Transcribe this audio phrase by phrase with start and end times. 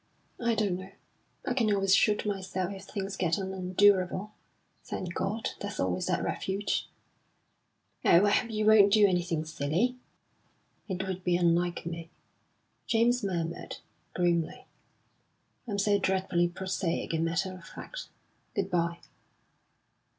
[0.43, 0.89] "I don't know
[1.45, 4.31] I can always shoot myself if things get unendurable.
[4.83, 6.89] Thank God, there's always that refuge!"
[8.03, 9.97] "Oh, I hope you won't do anything silly!"
[10.87, 12.09] "It would be unlike me,"
[12.87, 13.77] James murmured,
[14.15, 14.65] grimly.
[15.67, 18.07] "I'm so dreadfully prosaic and matter of fact.
[18.55, 18.97] Good bye!"